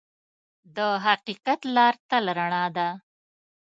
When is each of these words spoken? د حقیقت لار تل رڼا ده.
د 0.75 0.77
حقیقت 1.05 1.59
لار 1.75 1.95
تل 2.09 2.25
رڼا 2.37 2.65
ده. 2.77 2.87